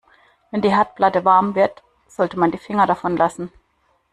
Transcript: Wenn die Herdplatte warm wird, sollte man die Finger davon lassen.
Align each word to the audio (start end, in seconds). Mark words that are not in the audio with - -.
Wenn 0.49 0.63
die 0.63 0.71
Herdplatte 0.75 1.25
warm 1.25 1.53
wird, 1.53 1.83
sollte 2.07 2.39
man 2.39 2.49
die 2.49 2.57
Finger 2.57 2.87
davon 2.87 3.15
lassen. 3.15 3.51